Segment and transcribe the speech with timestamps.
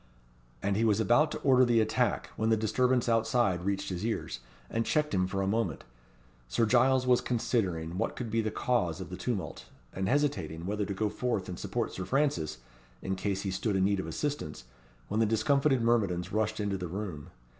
[0.63, 4.39] And he was about to order the attack, when the disturbance outside reached his ears,
[4.67, 5.83] and checked him for a moment.
[6.47, 10.85] Sir Giles was considering what could be the cause of the tumult, and hesitating whether
[10.85, 12.57] to go forth and support Sir Francis,
[13.03, 14.63] in case he stood in need of assistance,
[15.07, 17.29] when the discomfited myrmidons rushed into the room.